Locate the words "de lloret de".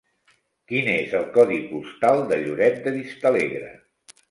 2.33-2.97